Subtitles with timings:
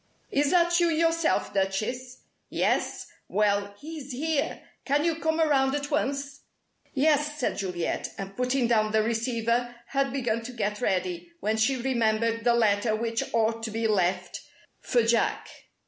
[0.31, 2.21] "Is that you yourself, Duchess?
[2.49, 3.05] Yes?
[3.27, 4.63] Well, he's here!
[4.83, 6.39] Can you come around at once?"
[6.95, 11.75] "Yes," said Juliet, and putting down the receiver had begun to get ready, when she
[11.77, 14.41] remembered the letter which ought to be left
[14.79, 15.47] for Jack.